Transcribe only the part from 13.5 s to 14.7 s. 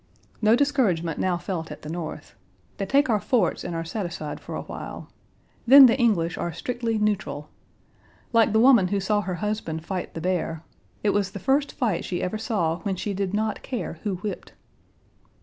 care who whipped."